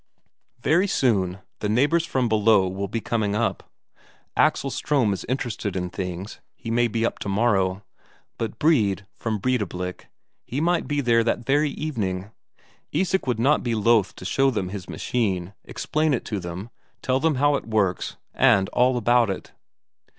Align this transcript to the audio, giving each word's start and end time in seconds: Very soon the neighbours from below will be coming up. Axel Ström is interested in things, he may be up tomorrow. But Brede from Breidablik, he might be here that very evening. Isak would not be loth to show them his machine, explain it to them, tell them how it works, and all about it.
Very 0.59 0.87
soon 0.87 1.41
the 1.59 1.69
neighbours 1.69 2.07
from 2.07 2.27
below 2.27 2.67
will 2.67 2.87
be 2.87 3.01
coming 3.01 3.35
up. 3.35 3.69
Axel 4.35 4.71
Ström 4.71 5.13
is 5.13 5.23
interested 5.29 5.75
in 5.75 5.91
things, 5.91 6.39
he 6.55 6.71
may 6.71 6.87
be 6.87 7.05
up 7.05 7.19
tomorrow. 7.19 7.83
But 8.39 8.57
Brede 8.57 9.05
from 9.15 9.37
Breidablik, 9.37 10.07
he 10.43 10.59
might 10.59 10.87
be 10.87 11.03
here 11.03 11.23
that 11.23 11.45
very 11.45 11.69
evening. 11.69 12.31
Isak 12.91 13.27
would 13.27 13.39
not 13.39 13.61
be 13.61 13.75
loth 13.75 14.15
to 14.15 14.25
show 14.25 14.49
them 14.49 14.69
his 14.69 14.89
machine, 14.89 15.53
explain 15.65 16.15
it 16.15 16.25
to 16.25 16.39
them, 16.39 16.71
tell 17.03 17.19
them 17.19 17.35
how 17.35 17.55
it 17.55 17.67
works, 17.67 18.17
and 18.33 18.69
all 18.69 18.97
about 18.97 19.29
it. 19.29 19.51